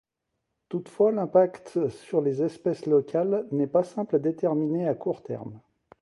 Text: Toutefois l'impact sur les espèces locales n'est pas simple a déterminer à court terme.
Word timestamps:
Toutefois 0.69 1.11
l'impact 1.11 1.87
sur 1.89 2.21
les 2.21 2.41
espèces 2.41 2.87
locales 2.87 3.45
n'est 3.51 3.67
pas 3.67 3.83
simple 3.83 4.15
a 4.15 4.17
déterminer 4.17 4.87
à 4.87 4.95
court 4.95 5.21
terme. 5.21 5.59